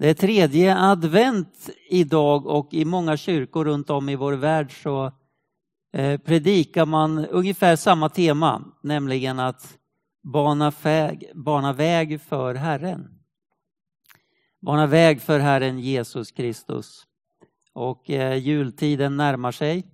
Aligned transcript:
Det 0.00 0.08
är 0.08 0.14
tredje 0.14 0.76
advent 0.76 1.70
idag 1.88 2.46
och 2.46 2.74
i 2.74 2.84
många 2.84 3.16
kyrkor 3.16 3.64
runt 3.64 3.90
om 3.90 4.08
i 4.08 4.16
vår 4.16 4.32
värld 4.32 4.82
så 4.82 5.12
eh, 5.92 6.20
predikar 6.20 6.86
man 6.86 7.26
ungefär 7.26 7.76
samma 7.76 8.08
tema, 8.08 8.64
nämligen 8.82 9.38
att 9.38 9.78
bana 10.22 10.72
väg, 10.82 11.30
bana 11.34 11.72
väg 11.72 12.20
för 12.20 12.54
Herren. 12.54 13.08
Bana 14.60 14.86
väg 14.86 15.20
för 15.20 15.38
Herren 15.38 15.78
Jesus 15.80 16.30
Kristus. 16.30 17.06
Och 17.72 18.10
eh, 18.10 18.36
jultiden 18.36 19.16
närmar 19.16 19.52
sig. 19.52 19.86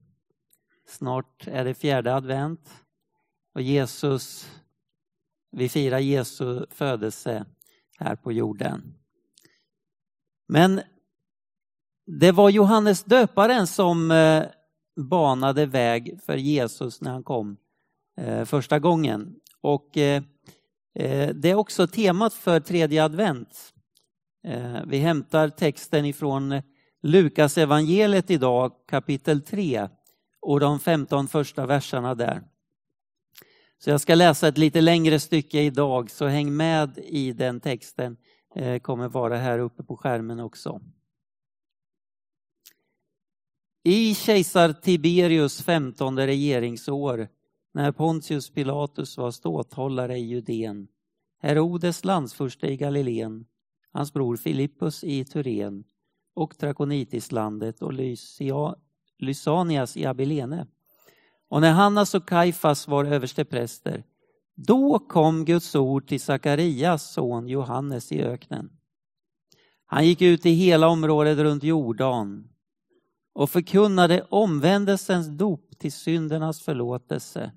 Snart 0.88 1.46
är 1.46 1.64
det 1.64 1.74
fjärde 1.74 2.14
advent 2.14 2.84
och 3.54 3.62
Jesus, 3.62 4.50
vi 5.52 5.68
firar 5.68 5.98
Jesu 5.98 6.66
födelse 6.70 7.44
här 7.98 8.16
på 8.16 8.32
jorden. 8.32 8.95
Men 10.48 10.80
det 12.06 12.32
var 12.32 12.50
Johannes 12.50 13.04
döparen 13.04 13.66
som 13.66 14.10
eh, 14.10 14.44
banade 15.10 15.66
väg 15.66 16.18
för 16.26 16.36
Jesus 16.36 17.00
när 17.00 17.10
han 17.10 17.22
kom 17.22 17.56
eh, 18.20 18.44
första 18.44 18.78
gången. 18.78 19.34
Och 19.60 19.96
eh, 19.96 20.22
det 21.34 21.50
är 21.50 21.54
också 21.54 21.86
temat 21.86 22.34
för 22.34 22.60
tredje 22.60 23.04
advent. 23.04 23.72
Vi 24.86 24.98
hämtar 24.98 25.48
texten 25.48 26.04
ifrån 26.04 26.62
Lukas 27.02 27.58
evangeliet 27.58 28.30
idag, 28.30 28.72
kapitel 28.88 29.42
3 29.42 29.88
och 30.40 30.60
de 30.60 30.80
15 30.80 31.28
första 31.28 31.66
verserna 31.66 32.14
där. 32.14 32.42
Så 33.78 33.90
jag 33.90 34.00
ska 34.00 34.14
läsa 34.14 34.48
ett 34.48 34.58
lite 34.58 34.80
längre 34.80 35.20
stycke 35.20 35.60
idag, 35.60 36.10
så 36.10 36.26
häng 36.26 36.56
med 36.56 36.98
i 36.98 37.32
den 37.32 37.60
texten. 37.60 38.16
Eh, 38.56 38.78
kommer 38.78 39.08
vara 39.08 39.36
här 39.36 39.58
uppe 39.58 39.82
på 39.82 39.96
skärmen 39.96 40.40
också. 40.40 40.80
I 43.84 44.14
kejsar 44.14 44.72
Tiberius 44.72 45.62
femtonde 45.62 46.26
regeringsår, 46.26 47.28
när 47.74 47.92
Pontius 47.92 48.50
Pilatus 48.50 49.18
var 49.18 49.30
ståthållare 49.30 50.16
i 50.16 50.26
Judeen, 50.26 50.88
Herodes 51.38 52.04
landsfurste 52.04 52.66
i 52.66 52.76
Galileen, 52.76 53.46
hans 53.92 54.12
bror 54.12 54.36
Filippus 54.36 55.04
i 55.04 55.24
Turen 55.24 55.84
och 56.34 56.58
Trakonitislandet 56.58 57.82
och 57.82 57.92
Lysia, 57.92 58.74
Lysanias 59.18 59.96
i 59.96 60.06
Abilene. 60.06 60.66
Och 61.48 61.60
när 61.60 61.72
Hannas 61.72 62.14
och 62.14 62.28
Kaifas 62.28 62.88
var 62.88 63.04
överstepräster 63.04 64.04
då 64.56 64.98
kom 64.98 65.44
Guds 65.44 65.74
ord 65.74 66.08
till 66.08 66.20
Sakarias 66.20 67.12
son 67.12 67.48
Johannes 67.48 68.12
i 68.12 68.22
öknen. 68.22 68.70
Han 69.86 70.06
gick 70.06 70.22
ut 70.22 70.46
i 70.46 70.50
hela 70.50 70.88
området 70.88 71.38
runt 71.38 71.62
Jordan 71.62 72.48
och 73.32 73.50
förkunnade 73.50 74.26
omvändelsens 74.30 75.28
dop 75.28 75.78
till 75.78 75.92
syndernas 75.92 76.62
förlåtelse 76.62 77.52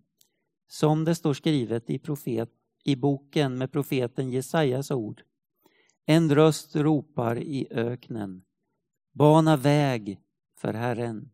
som 0.67 1.05
det 1.05 1.15
står 1.15 1.33
skrivet 1.33 1.89
i, 1.89 1.99
profet, 1.99 2.49
i 2.83 2.95
boken 2.95 3.57
med 3.57 3.71
profeten 3.71 4.29
Jesajas 4.29 4.91
ord. 4.91 5.21
En 6.05 6.35
röst 6.35 6.75
ropar 6.75 7.37
i 7.37 7.67
öknen. 7.71 8.43
Bana 9.13 9.57
väg 9.57 10.19
för 10.57 10.73
Herren. 10.73 11.31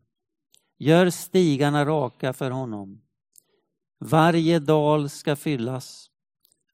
Gör 0.78 1.10
stigarna 1.10 1.84
raka 1.84 2.32
för 2.32 2.50
honom. 2.50 3.02
Varje 3.98 4.58
dal 4.58 5.08
ska 5.08 5.36
fyllas, 5.36 6.10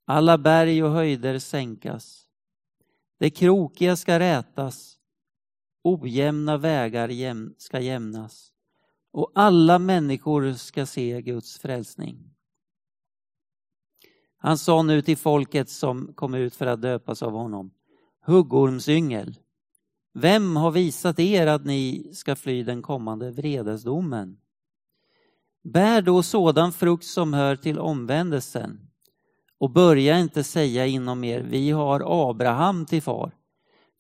alla 0.05 0.39
berg 0.39 0.85
och 0.85 0.91
höjder 0.91 1.39
sänkas. 1.39 2.29
Det 3.19 3.31
krokiga 3.31 3.97
ska 3.97 4.19
rätas, 4.19 4.99
ojämna 5.83 6.57
vägar 6.57 7.59
ska 7.59 7.81
jämnas 7.81 8.53
och 9.13 9.33
alla 9.35 9.79
människor 9.79 10.53
ska 10.53 10.87
se 10.87 11.23
Guds 11.23 11.59
frälsning. 11.59 12.35
Han 14.37 14.59
sa 14.59 14.83
nu 14.83 15.03
till 15.03 15.17
folket 15.17 15.71
som 15.71 16.15
kom 16.15 16.35
ut 16.35 16.57
för 16.57 16.67
att 16.67 16.83
döpas 16.83 17.23
av 17.23 17.33
honom, 17.33 17.71
huggormsyngel, 18.21 19.39
vem 20.15 20.57
har 20.57 20.71
visat 20.71 21.19
er 21.19 21.47
att 21.47 21.65
ni 21.65 22.11
ska 22.15 22.37
fly 22.37 22.63
den 22.63 22.83
kommande 22.83 23.31
vredesdomen? 23.31 24.39
Bär 25.63 26.03
då 26.03 26.23
sådan 26.23 26.73
frukt 26.73 27.05
som 27.05 27.35
hör 27.35 27.57
till 27.57 27.79
omvändelsen 27.79 28.91
och 29.59 29.71
börja 29.71 30.19
inte 30.19 30.45
säga 30.45 30.87
inom 30.87 31.25
er, 31.25 31.41
vi 31.41 31.71
har 31.71 32.31
Abraham 32.31 32.87
till 32.87 33.03
far. 33.03 33.33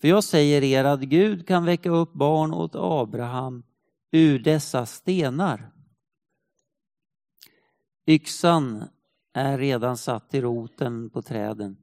För 0.00 0.08
jag 0.08 0.24
säger 0.24 0.62
er 0.62 0.84
att 0.84 1.00
Gud 1.00 1.46
kan 1.46 1.64
väcka 1.64 1.90
upp 1.90 2.12
barn 2.12 2.54
åt 2.54 2.74
Abraham 2.74 3.62
ur 4.12 4.38
dessa 4.38 4.86
stenar. 4.86 5.72
Yxan 8.06 8.84
är 9.34 9.58
redan 9.58 9.96
satt 9.96 10.34
i 10.34 10.40
roten 10.40 11.10
på 11.10 11.22
träden. 11.22 11.76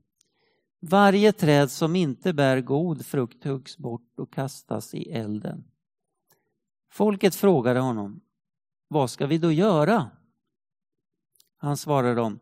Varje 0.82 1.32
träd 1.32 1.72
som 1.72 1.96
inte 1.96 2.34
bär 2.34 2.62
god 2.62 3.06
frukt 3.06 3.44
huggs 3.44 3.78
bort 3.78 4.20
och 4.20 4.34
kastas 4.34 4.94
i 4.94 5.12
elden. 5.12 5.64
Folket 6.92 7.36
frågade 7.36 7.80
honom, 7.80 8.22
vad 8.90 9.10
ska 9.10 9.28
vi 9.28 9.38
då 9.38 9.52
göra? 9.52 10.10
Han 11.58 11.78
svarade 11.78 12.16
dem, 12.16 12.40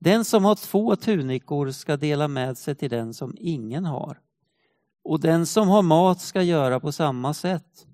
den 0.00 0.24
som 0.24 0.44
har 0.44 0.54
två 0.54 0.96
tunikor 0.96 1.70
ska 1.70 1.96
dela 1.96 2.28
med 2.28 2.58
sig 2.58 2.74
till 2.74 2.90
den 2.90 3.14
som 3.14 3.36
ingen 3.38 3.84
har. 3.84 4.20
Och 5.04 5.20
den 5.20 5.46
som 5.46 5.68
har 5.68 5.82
mat 5.82 6.20
ska 6.20 6.42
göra 6.42 6.80
på 6.80 6.92
samma 6.92 7.34
sätt. 7.34 7.86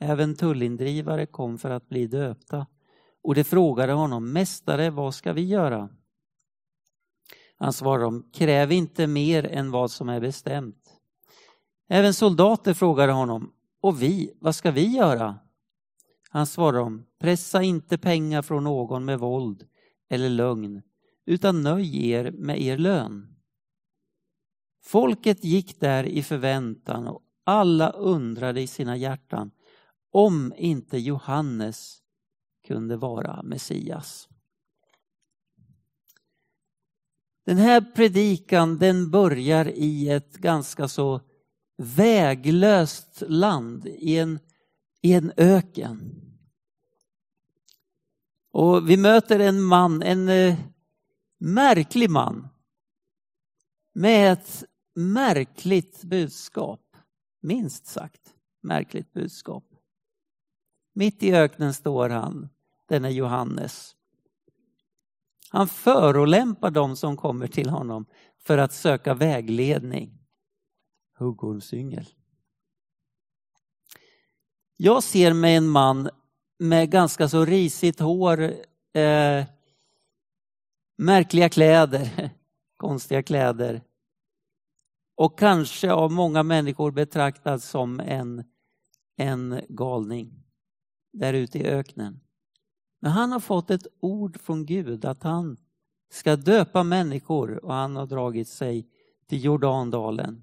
Även 0.00 0.36
tullindrivare 0.36 1.26
kom 1.26 1.58
för 1.58 1.70
att 1.70 1.88
bli 1.88 2.06
döpta 2.06 2.66
och 3.22 3.34
de 3.34 3.44
frågade 3.44 3.92
honom, 3.92 4.32
Mästare, 4.32 4.90
vad 4.90 5.14
ska 5.14 5.32
vi 5.32 5.42
göra? 5.42 5.88
Han 7.56 7.72
svarade 7.72 8.04
dem, 8.04 8.30
kräv 8.32 8.72
inte 8.72 9.06
mer 9.06 9.46
än 9.46 9.70
vad 9.70 9.90
som 9.90 10.08
är 10.08 10.20
bestämt. 10.20 11.00
Även 11.88 12.14
soldater 12.14 12.74
frågade 12.74 13.12
honom, 13.12 13.52
och 13.80 14.02
vi, 14.02 14.32
vad 14.40 14.54
ska 14.54 14.70
vi 14.70 14.86
göra? 14.86 15.38
Han 16.34 16.46
svarar 16.46 16.78
dem, 16.78 17.04
pressa 17.18 17.62
inte 17.62 17.98
pengar 17.98 18.42
från 18.42 18.64
någon 18.64 19.04
med 19.04 19.18
våld 19.18 19.66
eller 20.08 20.28
lögn, 20.28 20.82
utan 21.26 21.62
nöj 21.62 22.10
er 22.10 22.30
med 22.30 22.62
er 22.62 22.78
lön. 22.78 23.36
Folket 24.82 25.44
gick 25.44 25.80
där 25.80 26.04
i 26.04 26.22
förväntan 26.22 27.06
och 27.06 27.22
alla 27.44 27.90
undrade 27.90 28.60
i 28.60 28.66
sina 28.66 28.96
hjärtan 28.96 29.50
om 30.12 30.52
inte 30.56 30.98
Johannes 30.98 32.02
kunde 32.66 32.96
vara 32.96 33.42
Messias. 33.42 34.28
Den 37.46 37.56
här 37.56 37.80
predikan 37.80 38.78
den 38.78 39.10
börjar 39.10 39.68
i 39.68 40.08
ett 40.08 40.36
ganska 40.36 40.88
så 40.88 41.20
väglöst 41.76 43.22
land, 43.26 43.86
i 43.86 44.18
en, 44.18 44.38
i 45.02 45.12
en 45.12 45.32
öken. 45.36 46.22
Och 48.50 48.90
vi 48.90 48.96
möter 48.96 49.40
en 49.40 49.62
man, 49.62 50.02
en 50.02 50.28
eh, 50.28 50.58
märklig 51.38 52.10
man 52.10 52.48
med 53.92 54.32
ett 54.32 54.64
märkligt 54.94 56.04
budskap. 56.04 56.96
Minst 57.40 57.86
sagt 57.86 58.34
märkligt 58.60 59.12
budskap. 59.12 59.64
Mitt 60.92 61.22
i 61.22 61.34
öknen 61.34 61.74
står 61.74 62.08
han, 62.08 62.48
denne 62.88 63.10
Johannes. 63.10 63.96
Han 65.50 65.68
förolämpar 65.68 66.70
dem 66.70 66.96
som 66.96 67.16
kommer 67.16 67.46
till 67.46 67.68
honom 67.68 68.06
för 68.38 68.58
att 68.58 68.72
söka 68.72 69.14
vägledning. 69.14 70.18
Huggormsyngel. 71.18 72.06
Jag 74.76 75.02
ser 75.02 75.32
mig 75.32 75.56
en 75.56 75.68
man 75.68 76.10
med 76.58 76.90
ganska 76.90 77.28
så 77.28 77.44
risigt 77.44 78.00
hår, 78.00 78.42
eh, 78.92 79.44
märkliga 80.98 81.48
kläder, 81.48 82.30
konstiga 82.76 83.22
kläder. 83.22 83.82
Och 85.16 85.38
kanske 85.38 85.92
av 85.92 86.12
många 86.12 86.42
människor 86.42 86.90
betraktad 86.90 87.62
som 87.62 88.00
en, 88.00 88.44
en 89.16 89.60
galning 89.68 90.44
där 91.12 91.34
ute 91.34 91.58
i 91.58 91.66
öknen. 91.66 92.20
Men 93.00 93.12
han 93.12 93.32
har 93.32 93.40
fått 93.40 93.70
ett 93.70 93.86
ord 94.00 94.40
från 94.40 94.66
Gud 94.66 95.04
att 95.04 95.22
han 95.22 95.56
ska 96.10 96.36
döpa 96.36 96.82
människor 96.82 97.64
och 97.64 97.74
han 97.74 97.96
har 97.96 98.06
dragit 98.06 98.48
sig 98.48 98.88
till 99.28 99.44
Jordandalen. 99.44 100.42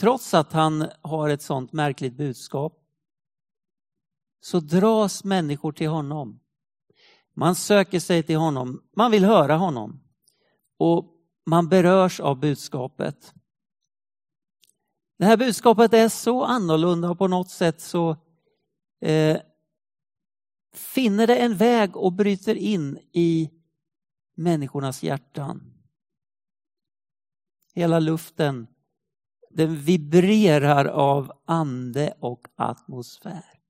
Trots 0.00 0.34
att 0.34 0.52
han 0.52 0.90
har 1.02 1.28
ett 1.28 1.42
sånt 1.42 1.72
märkligt 1.72 2.16
budskap 2.16 2.78
så 4.40 4.60
dras 4.60 5.24
människor 5.24 5.72
till 5.72 5.88
honom. 5.88 6.40
Man 7.34 7.54
söker 7.54 8.00
sig 8.00 8.22
till 8.22 8.36
honom, 8.36 8.82
man 8.96 9.10
vill 9.10 9.24
höra 9.24 9.56
honom. 9.56 10.00
Och 10.76 11.08
man 11.46 11.68
berörs 11.68 12.20
av 12.20 12.40
budskapet. 12.40 13.34
Det 15.18 15.24
här 15.24 15.36
budskapet 15.36 15.92
är 15.92 16.08
så 16.08 16.44
annorlunda 16.44 17.10
och 17.10 17.18
på 17.18 17.28
något 17.28 17.50
sätt 17.50 17.80
så 17.80 18.16
eh, 19.00 19.40
finner 20.74 21.26
det 21.26 21.36
en 21.36 21.56
väg 21.56 21.96
och 21.96 22.12
bryter 22.12 22.54
in 22.54 22.98
i 23.12 23.50
människornas 24.34 25.02
hjärtan. 25.02 25.72
Hela 27.74 27.98
luften 27.98 28.66
den 29.54 29.76
vibrerar 29.76 30.84
av 30.84 31.32
ande 31.44 32.14
och 32.20 32.48
atmosfär. 32.56 33.60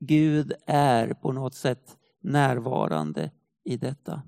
Gud 0.00 0.52
är 0.66 1.14
på 1.14 1.32
något 1.32 1.54
sätt 1.54 1.98
närvarande 2.20 3.30
i 3.64 3.76
detta. 3.76 4.22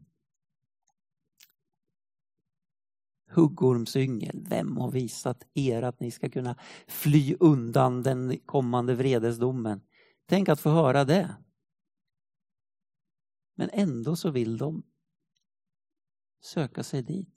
Huggormsyngel, 3.31 4.47
vem 4.49 4.77
har 4.77 4.91
visat 4.91 5.47
er 5.55 5.83
att 5.83 6.01
ni 6.01 6.11
ska 6.11 6.29
kunna 6.29 6.57
fly 6.87 7.37
undan 7.41 8.03
den 8.03 8.39
kommande 8.39 8.95
vredesdomen? 8.95 9.81
Tänk 10.27 10.49
att 10.49 10.61
få 10.61 10.71
höra 10.71 11.05
det. 11.05 11.37
Men 13.55 13.71
ändå 13.73 14.17
så 14.17 14.31
vill 14.31 14.59
de 14.59 14.83
söka 16.41 16.83
sig 16.83 17.03
dit. 17.03 17.32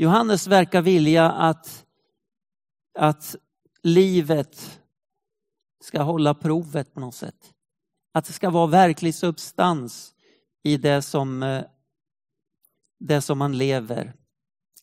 Johannes 0.00 0.46
verkar 0.46 0.82
vilja 0.82 1.30
att, 1.30 1.86
att 2.98 3.36
livet 3.82 4.80
ska 5.84 6.02
hålla 6.02 6.34
provet 6.34 6.94
på 6.94 7.00
något 7.00 7.14
sätt. 7.14 7.54
Att 8.12 8.24
det 8.24 8.32
ska 8.32 8.50
vara 8.50 8.66
verklig 8.66 9.14
substans 9.14 10.14
i 10.62 10.76
det 10.76 11.02
som, 11.02 11.42
eh, 11.42 11.64
det 13.00 13.20
som 13.20 13.38
man 13.38 13.58
lever. 13.58 14.14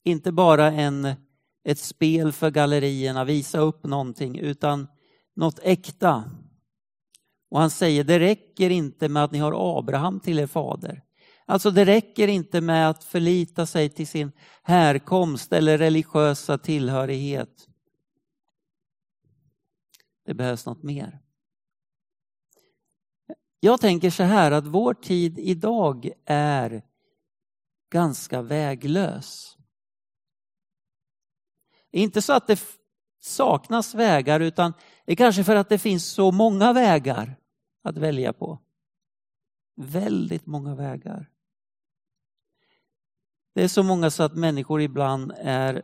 Inte 0.03 0.31
bara 0.31 0.71
en, 0.71 1.13
ett 1.63 1.79
spel 1.79 2.31
för 2.31 2.51
gallerierna, 2.51 3.23
visa 3.23 3.59
upp 3.59 3.83
någonting, 3.83 4.39
utan 4.39 4.87
något 5.35 5.59
äkta. 5.63 6.23
Och 7.49 7.59
han 7.59 7.69
säger, 7.69 8.03
det 8.03 8.19
räcker 8.19 8.69
inte 8.69 9.09
med 9.09 9.23
att 9.23 9.31
ni 9.31 9.39
har 9.39 9.77
Abraham 9.79 10.19
till 10.19 10.39
er 10.39 10.47
fader. 10.47 11.04
Alltså 11.45 11.71
det 11.71 11.85
räcker 11.85 12.27
inte 12.27 12.61
med 12.61 12.89
att 12.89 13.03
förlita 13.03 13.65
sig 13.65 13.89
till 13.89 14.07
sin 14.07 14.31
härkomst 14.63 15.53
eller 15.53 15.77
religiösa 15.77 16.57
tillhörighet. 16.57 17.69
Det 20.25 20.33
behövs 20.33 20.65
något 20.65 20.83
mer. 20.83 21.19
Jag 23.59 23.81
tänker 23.81 24.09
så 24.09 24.23
här 24.23 24.51
att 24.51 24.67
vår 24.67 24.93
tid 24.93 25.39
idag 25.39 26.09
är 26.25 26.83
ganska 27.91 28.41
väglös. 28.41 29.57
Inte 31.91 32.21
så 32.21 32.33
att 32.33 32.47
det 32.47 32.63
saknas 33.19 33.95
vägar 33.95 34.39
utan 34.39 34.73
det 35.05 35.11
är 35.11 35.15
kanske 35.15 35.43
för 35.43 35.55
att 35.55 35.69
det 35.69 35.79
finns 35.79 36.05
så 36.05 36.31
många 36.31 36.73
vägar 36.73 37.35
att 37.83 37.97
välja 37.97 38.33
på. 38.33 38.59
Väldigt 39.75 40.45
många 40.45 40.75
vägar. 40.75 41.34
Det 43.55 43.63
är 43.63 43.67
så 43.67 43.83
många 43.83 44.09
så 44.09 44.23
att 44.23 44.35
människor 44.35 44.81
ibland 44.81 45.33
är 45.37 45.83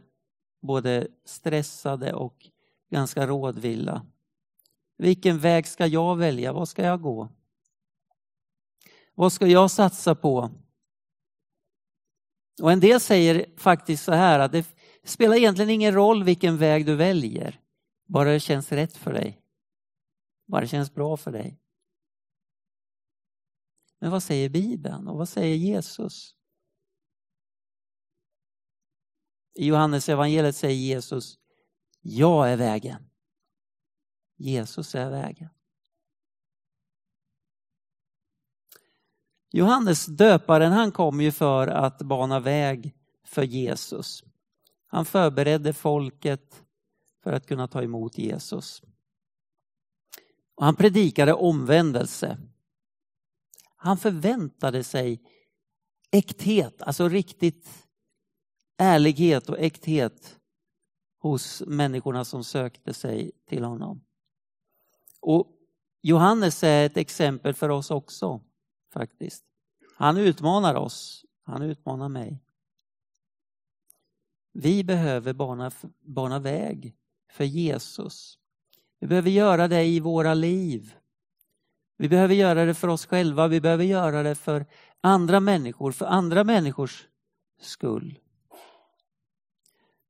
både 0.61 1.07
stressade 1.25 2.13
och 2.13 2.49
ganska 2.89 3.27
rådvilla. 3.27 4.05
Vilken 4.97 5.39
väg 5.39 5.67
ska 5.67 5.87
jag 5.87 6.15
välja? 6.15 6.53
Vad 6.53 6.69
ska 6.69 6.83
jag 6.83 7.01
gå? 7.01 7.29
Vad 9.15 9.33
ska 9.33 9.47
jag 9.47 9.71
satsa 9.71 10.15
på? 10.15 10.51
Och 12.61 12.71
en 12.71 12.79
del 12.79 12.99
säger 12.99 13.45
faktiskt 13.57 14.03
så 14.03 14.11
här 14.11 14.39
att 14.39 14.51
det 14.51 14.65
spelar 15.03 15.35
egentligen 15.35 15.69
ingen 15.69 15.93
roll 15.93 16.23
vilken 16.23 16.57
väg 16.57 16.85
du 16.85 16.95
väljer, 16.95 17.59
bara 18.07 18.31
det 18.31 18.39
känns 18.39 18.71
rätt 18.71 18.97
för 18.97 19.13
dig. 19.13 19.41
Bara 20.47 20.61
det 20.61 20.67
känns 20.67 20.93
bra 20.93 21.17
för 21.17 21.31
dig. 21.31 21.59
Men 23.99 24.11
vad 24.11 24.23
säger 24.23 24.49
Bibeln 24.49 25.07
och 25.07 25.17
vad 25.17 25.29
säger 25.29 25.55
Jesus? 25.55 26.35
I 29.53 29.65
Johannes 29.65 30.09
evangeliet 30.09 30.55
säger 30.55 30.75
Jesus, 30.75 31.37
jag 32.01 32.51
är 32.51 32.57
vägen. 32.57 33.09
Jesus 34.37 34.95
är 34.95 35.09
vägen. 35.09 35.49
Johannes 39.51 40.05
döparen 40.05 40.71
han 40.71 40.91
kom 40.91 41.21
ju 41.21 41.31
för 41.31 41.67
att 41.67 42.01
bana 42.01 42.39
väg 42.39 42.95
för 43.23 43.43
Jesus. 43.43 44.23
Han 44.87 45.05
förberedde 45.05 45.73
folket 45.73 46.63
för 47.23 47.33
att 47.33 47.47
kunna 47.47 47.67
ta 47.67 47.83
emot 47.83 48.17
Jesus. 48.17 48.81
Och 50.55 50.65
han 50.65 50.75
predikade 50.75 51.33
omvändelse. 51.33 52.37
Han 53.75 53.97
förväntade 53.97 54.83
sig 54.83 55.21
äkthet, 56.11 56.81
alltså 56.81 57.09
riktigt 57.09 57.87
ärlighet 58.81 59.49
och 59.49 59.59
äkthet 59.59 60.39
hos 61.19 61.63
människorna 61.67 62.25
som 62.25 62.43
sökte 62.43 62.93
sig 62.93 63.31
till 63.47 63.63
honom. 63.63 64.01
Och 65.19 65.47
Johannes 66.01 66.63
är 66.63 66.85
ett 66.85 66.97
exempel 66.97 67.53
för 67.53 67.69
oss 67.69 67.91
också 67.91 68.41
faktiskt. 68.93 69.43
Han 69.95 70.17
utmanar 70.17 70.75
oss, 70.75 71.25
han 71.43 71.61
utmanar 71.61 72.09
mig. 72.09 72.39
Vi 74.53 74.83
behöver 74.83 75.33
bana, 75.33 75.71
bana 75.99 76.39
väg 76.39 76.95
för 77.31 77.43
Jesus. 77.43 78.37
Vi 78.99 79.07
behöver 79.07 79.29
göra 79.29 79.67
det 79.67 79.83
i 79.83 79.99
våra 79.99 80.33
liv. 80.33 80.95
Vi 81.97 82.09
behöver 82.09 82.35
göra 82.35 82.65
det 82.65 82.73
för 82.73 82.87
oss 82.87 83.05
själva, 83.05 83.47
vi 83.47 83.61
behöver 83.61 83.83
göra 83.83 84.23
det 84.23 84.35
för 84.35 84.65
andra 85.01 85.39
människor, 85.39 85.91
för 85.91 86.05
andra 86.05 86.43
människors 86.43 87.07
skull. 87.59 88.19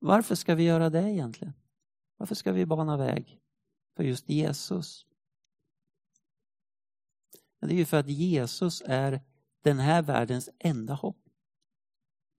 Varför 0.03 0.35
ska 0.35 0.55
vi 0.55 0.63
göra 0.63 0.89
det 0.89 1.09
egentligen? 1.09 1.53
Varför 2.17 2.35
ska 2.35 2.51
vi 2.51 2.65
bana 2.65 2.97
väg 2.97 3.39
för 3.95 4.03
just 4.03 4.29
Jesus? 4.29 5.05
Det 7.59 7.73
är 7.73 7.77
ju 7.77 7.85
för 7.85 7.97
att 7.97 8.09
Jesus 8.09 8.83
är 8.85 9.21
den 9.63 9.79
här 9.79 10.01
världens 10.01 10.49
enda 10.59 10.93
hopp. 10.93 11.17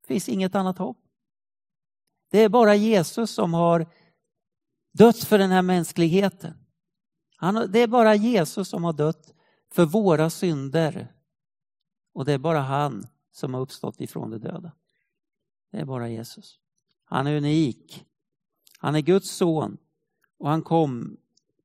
Det 0.01 0.07
finns 0.07 0.29
inget 0.29 0.55
annat 0.55 0.79
hopp. 0.79 0.99
Det 2.31 2.39
är 2.39 2.49
bara 2.49 2.75
Jesus 2.75 3.31
som 3.31 3.55
har 3.55 3.87
dött 4.93 5.25
för 5.25 5.39
den 5.39 5.51
här 5.51 5.63
mänskligheten. 5.63 6.55
Han, 7.37 7.73
det 7.73 7.79
är 7.79 7.89
bara 7.89 8.15
Jesus 8.15 8.69
som 8.69 8.85
har 8.85 8.93
dött 8.93 9.35
för 9.71 9.85
våra 9.85 10.31
synder. 10.31 11.15
Och 12.13 12.25
det 12.25 12.33
är 12.33 12.39
bara 12.39 12.61
han 12.61 13.07
som 13.31 13.55
har 13.55 13.61
uppstått 13.61 14.01
ifrån 14.01 14.31
de 14.31 14.39
döda. 14.39 14.73
Det 15.71 15.79
är 15.79 15.85
bara 15.85 16.09
Jesus. 16.09 16.62
Han 17.13 17.27
är 17.27 17.37
unik. 17.37 18.05
Han 18.79 18.95
är 18.95 19.01
Guds 19.01 19.31
son 19.31 19.79
och 20.39 20.49
han 20.49 20.63
kom 20.63 21.17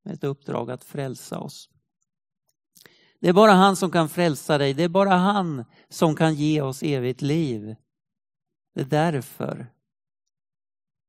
med 0.03 0.13
ett 0.13 0.23
uppdrag 0.23 0.71
att 0.71 0.83
frälsa 0.83 1.39
oss. 1.39 1.69
Det 3.19 3.29
är 3.29 3.33
bara 3.33 3.51
han 3.51 3.75
som 3.75 3.91
kan 3.91 4.09
frälsa 4.09 4.57
dig. 4.57 4.73
Det 4.73 4.83
är 4.83 4.89
bara 4.89 5.15
han 5.15 5.65
som 5.89 6.15
kan 6.15 6.35
ge 6.35 6.61
oss 6.61 6.83
evigt 6.83 7.21
liv. 7.21 7.75
Det 8.73 8.81
är 8.81 8.85
därför 8.85 9.73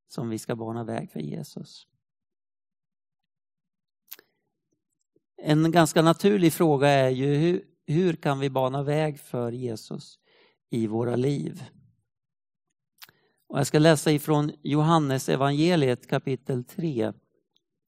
som 0.08 0.28
vi 0.28 0.38
ska 0.38 0.56
bana 0.56 0.84
väg 0.84 1.10
för 1.10 1.20
Jesus. 1.20 1.86
En 5.36 5.70
ganska 5.70 6.02
naturlig 6.02 6.52
fråga 6.52 6.88
är 6.88 7.10
ju 7.10 7.34
hur, 7.34 7.64
hur 7.86 8.14
kan 8.14 8.38
vi 8.38 8.50
bana 8.50 8.82
väg 8.82 9.20
för 9.20 9.52
Jesus 9.52 10.18
i 10.70 10.86
våra 10.86 11.16
liv? 11.16 11.62
Och 13.48 13.58
jag 13.58 13.66
ska 13.66 13.78
läsa 13.78 14.12
ifrån 14.12 14.52
Johannes 14.62 15.28
evangeliet 15.28 16.06
kapitel 16.06 16.64
3, 16.64 17.12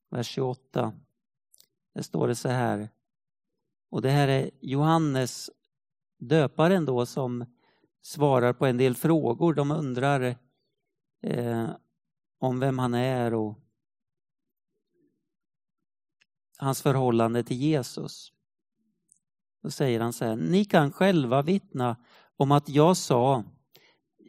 vers 0.09 0.27
28. 0.27 0.93
Där 1.93 2.01
står 2.01 2.27
det 2.27 2.35
så 2.35 2.49
här. 2.49 2.89
Och 3.89 4.01
det 4.01 4.09
här 4.09 4.27
är 4.27 4.51
Johannes 4.61 5.49
döparen 6.19 6.85
då 6.85 7.05
som 7.05 7.45
svarar 8.01 8.53
på 8.53 8.65
en 8.65 8.77
del 8.77 8.95
frågor. 8.95 9.53
De 9.53 9.71
undrar 9.71 10.35
eh, 11.21 11.69
om 12.39 12.59
vem 12.59 12.79
han 12.79 12.93
är 12.93 13.33
och 13.33 13.59
hans 16.57 16.81
förhållande 16.81 17.43
till 17.43 17.57
Jesus. 17.57 18.33
Då 19.63 19.69
säger 19.69 19.99
han 19.99 20.13
så 20.13 20.25
här, 20.25 20.35
ni 20.35 20.65
kan 20.65 20.91
själva 20.91 21.41
vittna 21.41 21.95
om 22.37 22.51
att 22.51 22.69
jag 22.69 22.97
sa 22.97 23.43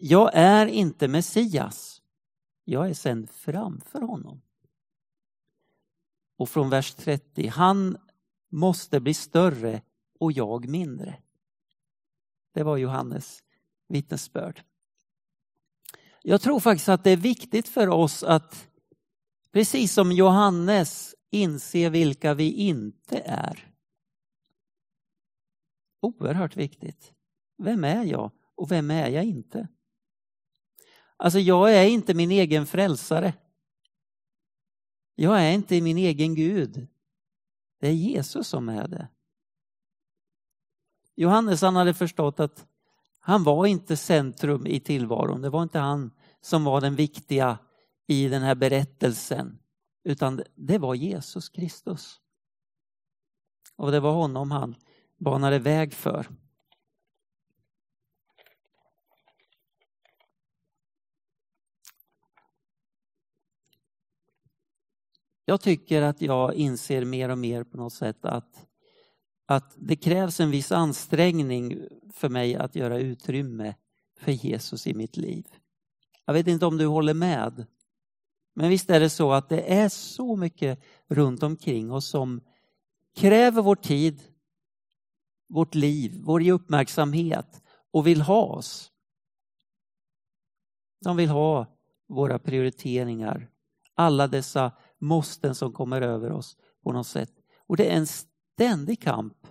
jag 0.04 0.30
är 0.34 0.66
inte 0.66 1.08
Messias. 1.08 2.02
Jag 2.64 2.90
är 2.90 2.94
sänd 2.94 3.30
framför 3.30 4.00
honom. 4.00 4.42
Och 6.36 6.48
från 6.48 6.70
vers 6.70 6.94
30, 6.94 7.46
han 7.46 7.96
måste 8.50 9.00
bli 9.00 9.14
större 9.14 9.82
och 10.20 10.32
jag 10.32 10.68
mindre. 10.68 11.18
Det 12.54 12.62
var 12.62 12.76
Johannes 12.76 13.42
vittnesbörd. 13.88 14.62
Jag 16.22 16.40
tror 16.40 16.60
faktiskt 16.60 16.88
att 16.88 17.04
det 17.04 17.10
är 17.10 17.16
viktigt 17.16 17.68
för 17.68 17.88
oss 17.88 18.22
att, 18.22 18.68
precis 19.52 19.92
som 19.92 20.12
Johannes, 20.12 21.14
inse 21.30 21.90
vilka 21.90 22.34
vi 22.34 22.52
inte 22.52 23.18
är. 23.18 23.74
Oerhört 26.00 26.56
viktigt. 26.56 27.12
Vem 27.58 27.84
är 27.84 28.04
jag 28.04 28.30
och 28.54 28.70
vem 28.70 28.90
är 28.90 29.08
jag 29.08 29.24
inte? 29.24 29.68
Alltså 31.22 31.38
jag 31.38 31.74
är 31.74 31.84
inte 31.84 32.14
min 32.14 32.30
egen 32.30 32.66
frälsare. 32.66 33.34
Jag 35.14 35.42
är 35.42 35.52
inte 35.52 35.80
min 35.80 35.98
egen 35.98 36.34
Gud. 36.34 36.86
Det 37.80 37.88
är 37.88 37.92
Jesus 37.92 38.48
som 38.48 38.68
är 38.68 38.88
det. 38.88 39.08
Johannes 41.14 41.62
han 41.62 41.76
hade 41.76 41.94
förstått 41.94 42.40
att 42.40 42.66
han 43.20 43.44
var 43.44 43.66
inte 43.66 43.96
centrum 43.96 44.66
i 44.66 44.80
tillvaron. 44.80 45.42
Det 45.42 45.50
var 45.50 45.62
inte 45.62 45.78
han 45.78 46.10
som 46.40 46.64
var 46.64 46.80
den 46.80 46.94
viktiga 46.94 47.58
i 48.06 48.28
den 48.28 48.42
här 48.42 48.54
berättelsen. 48.54 49.58
Utan 50.04 50.42
det 50.54 50.78
var 50.78 50.94
Jesus 50.94 51.48
Kristus. 51.48 52.20
Och 53.76 53.90
det 53.90 54.00
var 54.00 54.12
honom 54.12 54.50
han 54.50 54.74
banade 55.16 55.58
väg 55.58 55.94
för. 55.94 56.26
Jag 65.44 65.60
tycker 65.60 66.02
att 66.02 66.22
jag 66.22 66.54
inser 66.54 67.04
mer 67.04 67.28
och 67.28 67.38
mer 67.38 67.64
på 67.64 67.76
något 67.76 67.92
sätt 67.92 68.24
att, 68.24 68.66
att 69.46 69.74
det 69.76 69.96
krävs 69.96 70.40
en 70.40 70.50
viss 70.50 70.72
ansträngning 70.72 71.88
för 72.12 72.28
mig 72.28 72.54
att 72.56 72.76
göra 72.76 72.98
utrymme 72.98 73.74
för 74.18 74.32
Jesus 74.32 74.86
i 74.86 74.94
mitt 74.94 75.16
liv. 75.16 75.46
Jag 76.24 76.34
vet 76.34 76.46
inte 76.46 76.66
om 76.66 76.78
du 76.78 76.86
håller 76.86 77.14
med. 77.14 77.66
Men 78.54 78.68
visst 78.68 78.90
är 78.90 79.00
det 79.00 79.10
så 79.10 79.32
att 79.32 79.48
det 79.48 79.72
är 79.72 79.88
så 79.88 80.36
mycket 80.36 80.82
runt 81.08 81.42
omkring 81.42 81.92
oss 81.92 82.08
som 82.08 82.40
kräver 83.16 83.62
vår 83.62 83.76
tid, 83.76 84.22
vårt 85.48 85.74
liv, 85.74 86.20
vår 86.24 86.50
uppmärksamhet 86.50 87.62
och 87.90 88.06
vill 88.06 88.20
ha 88.20 88.42
oss. 88.42 88.92
De 91.04 91.16
vill 91.16 91.28
ha 91.28 91.66
våra 92.06 92.38
prioriteringar, 92.38 93.50
alla 93.94 94.28
dessa 94.28 94.72
måsten 95.02 95.54
som 95.54 95.72
kommer 95.72 96.02
över 96.02 96.32
oss 96.32 96.56
på 96.82 96.92
något 96.92 97.06
sätt. 97.06 97.32
Och 97.66 97.76
det 97.76 97.90
är 97.90 97.96
en 97.96 98.06
ständig 98.06 99.02
kamp, 99.02 99.46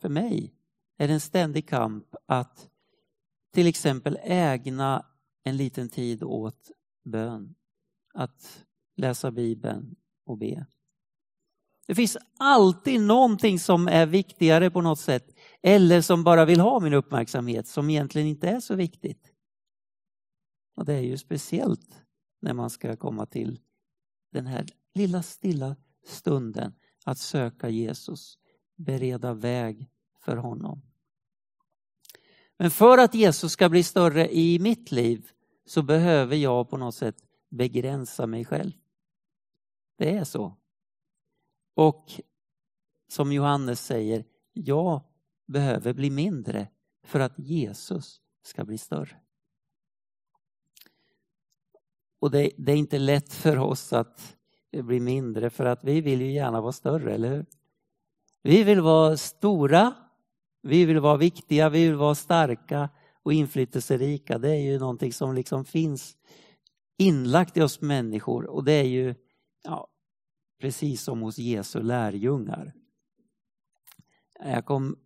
för 0.00 0.08
mig 0.08 0.54
är 0.98 1.08
det 1.08 1.14
en 1.14 1.20
ständig 1.20 1.68
kamp 1.68 2.14
att 2.26 2.68
till 3.52 3.66
exempel 3.66 4.18
ägna 4.22 5.06
en 5.44 5.56
liten 5.56 5.88
tid 5.88 6.22
åt 6.22 6.70
bön. 7.04 7.54
Att 8.14 8.64
läsa 8.96 9.30
Bibeln 9.30 9.96
och 10.26 10.38
be. 10.38 10.66
Det 11.86 11.94
finns 11.94 12.16
alltid 12.38 13.00
någonting 13.00 13.58
som 13.58 13.88
är 13.88 14.06
viktigare 14.06 14.70
på 14.70 14.80
något 14.80 14.98
sätt 14.98 15.36
eller 15.62 16.00
som 16.00 16.24
bara 16.24 16.44
vill 16.44 16.60
ha 16.60 16.80
min 16.80 16.94
uppmärksamhet 16.94 17.66
som 17.66 17.90
egentligen 17.90 18.28
inte 18.28 18.48
är 18.48 18.60
så 18.60 18.74
viktigt. 18.74 19.32
Och 20.76 20.84
det 20.84 20.94
är 20.94 21.00
ju 21.00 21.18
speciellt 21.18 22.02
när 22.40 22.54
man 22.54 22.70
ska 22.70 22.96
komma 22.96 23.26
till 23.26 23.60
den 24.32 24.46
här 24.46 24.66
lilla 24.94 25.22
stilla 25.22 25.76
stunden 26.06 26.74
att 27.04 27.18
söka 27.18 27.68
Jesus, 27.68 28.38
bereda 28.76 29.34
väg 29.34 29.90
för 30.20 30.36
honom. 30.36 30.82
Men 32.56 32.70
för 32.70 32.98
att 32.98 33.14
Jesus 33.14 33.52
ska 33.52 33.68
bli 33.68 33.82
större 33.82 34.34
i 34.34 34.58
mitt 34.58 34.92
liv 34.92 35.30
så 35.66 35.82
behöver 35.82 36.36
jag 36.36 36.70
på 36.70 36.76
något 36.76 36.94
sätt 36.94 37.16
begränsa 37.48 38.26
mig 38.26 38.44
själv. 38.44 38.72
Det 39.96 40.16
är 40.16 40.24
så. 40.24 40.56
Och 41.74 42.20
som 43.08 43.32
Johannes 43.32 43.86
säger, 43.86 44.24
jag 44.52 45.02
behöver 45.46 45.92
bli 45.92 46.10
mindre 46.10 46.68
för 47.04 47.20
att 47.20 47.38
Jesus 47.38 48.20
ska 48.42 48.64
bli 48.64 48.78
större. 48.78 49.20
Och 52.18 52.30
det, 52.30 52.50
det, 52.56 52.72
är 52.72 52.76
inte 52.76 52.98
lätt 52.98 53.32
för 53.32 53.58
oss 53.58 53.92
att 53.92 54.36
bli 54.82 55.00
mindre 55.00 55.50
för 55.50 55.64
att 55.64 55.84
vi 55.84 56.00
vill 56.00 56.20
ju 56.20 56.32
gärna 56.32 56.60
vara 56.60 56.72
större, 56.72 57.14
eller 57.14 57.28
hur? 57.28 57.46
Vi 58.42 58.64
vill 58.64 58.80
vara 58.80 59.16
stora, 59.16 59.94
vi 60.62 60.84
vill 60.84 61.00
vara 61.00 61.16
viktiga, 61.16 61.68
vi 61.68 61.86
vill 61.86 61.96
vara 61.96 62.14
starka 62.14 62.88
och 63.22 63.32
inflytelserika. 63.32 64.38
Det 64.38 64.50
är 64.50 64.60
ju 64.60 64.78
någonting 64.78 65.12
som 65.12 65.34
liksom 65.34 65.64
finns 65.64 66.16
inlagt 66.98 67.56
i 67.56 67.62
oss 67.62 67.80
människor 67.80 68.46
och 68.46 68.64
det 68.64 68.72
är 68.72 68.84
ju 68.84 69.14
ja, 69.62 69.88
precis 70.60 71.02
som 71.02 71.20
hos 71.22 71.38
Jesu 71.38 71.82
lärjungar. 71.82 72.72
Jag 74.44 74.64
kom 74.64 74.98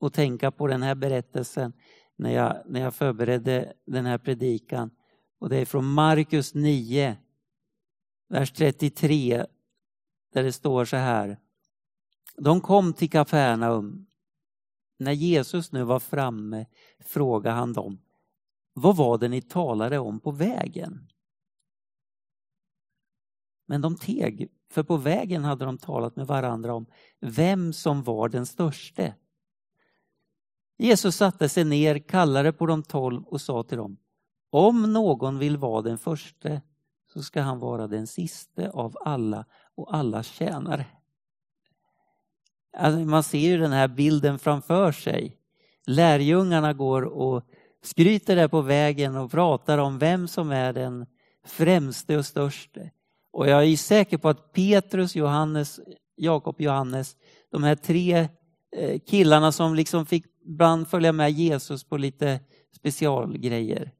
att 0.00 0.14
tänka 0.14 0.50
på 0.50 0.66
den 0.66 0.82
här 0.82 0.94
berättelsen 0.94 1.72
när 2.16 2.30
jag, 2.30 2.62
när 2.66 2.80
jag 2.80 2.94
förberedde 2.94 3.72
den 3.86 4.06
här 4.06 4.18
predikan. 4.18 4.90
Och 5.38 5.48
det 5.48 5.56
är 5.56 5.64
från 5.64 5.84
Markus 5.84 6.54
9, 6.54 7.16
vers 8.28 8.52
33, 8.52 9.46
där 10.32 10.42
det 10.42 10.52
står 10.52 10.84
så 10.84 10.96
här. 10.96 11.38
De 12.36 12.60
kom 12.60 12.92
till 12.92 13.10
Kafarnaum. 13.10 14.06
När 14.98 15.12
Jesus 15.12 15.72
nu 15.72 15.82
var 15.82 16.00
framme 16.00 16.66
frågade 17.00 17.56
han 17.56 17.72
dem, 17.72 17.98
vad 18.72 18.96
var 18.96 19.18
det 19.18 19.28
ni 19.28 19.42
talade 19.42 19.98
om 19.98 20.20
på 20.20 20.30
vägen? 20.30 21.08
Men 23.66 23.80
de 23.80 23.96
teg, 23.96 24.50
för 24.70 24.82
på 24.82 24.96
vägen 24.96 25.44
hade 25.44 25.64
de 25.64 25.78
talat 25.78 26.16
med 26.16 26.26
varandra 26.26 26.74
om 26.74 26.86
vem 27.20 27.72
som 27.72 28.02
var 28.02 28.28
den 28.28 28.46
störste. 28.46 29.14
Jesus 30.78 31.16
satte 31.16 31.48
sig 31.48 31.64
ner, 31.64 31.98
kallade 31.98 32.52
på 32.52 32.66
de 32.66 32.82
tolv 32.82 33.22
och 33.22 33.40
sa 33.40 33.62
till 33.62 33.78
dem, 33.78 33.96
om 34.50 34.92
någon 34.92 35.38
vill 35.38 35.56
vara 35.56 35.82
den 35.82 35.98
förste 35.98 36.62
så 37.16 37.22
ska 37.22 37.40
han 37.40 37.58
vara 37.58 37.86
den 37.86 38.06
siste 38.06 38.70
av 38.70 38.96
alla 39.00 39.44
och 39.74 39.96
allas 39.96 40.26
tjänare. 40.26 40.86
Alltså 42.76 43.00
man 43.00 43.22
ser 43.22 43.38
ju 43.38 43.58
den 43.58 43.72
här 43.72 43.88
bilden 43.88 44.38
framför 44.38 44.92
sig. 44.92 45.36
Lärjungarna 45.86 46.72
går 46.72 47.02
och 47.02 47.42
skryter 47.82 48.36
där 48.36 48.48
på 48.48 48.60
vägen 48.60 49.16
och 49.16 49.30
pratar 49.30 49.78
om 49.78 49.98
vem 49.98 50.28
som 50.28 50.50
är 50.50 50.72
den 50.72 51.06
främste 51.46 52.16
och 52.16 52.26
störste. 52.26 52.90
Och 53.32 53.48
jag 53.48 53.64
är 53.64 53.76
säker 53.76 54.18
på 54.18 54.28
att 54.28 54.52
Petrus, 54.52 55.16
Johannes, 55.16 55.80
Jakob, 56.16 56.60
Johannes, 56.60 57.16
de 57.50 57.64
här 57.64 57.74
tre 57.74 58.28
eh, 58.76 59.00
killarna 59.06 59.52
som 59.52 59.74
liksom 59.74 60.06
fick 60.06 60.24
ibland 60.44 60.88
följa 60.88 61.12
med 61.12 61.32
Jesus 61.32 61.84
på 61.84 61.96
lite 61.96 62.40
specialgrejer. 62.76 63.92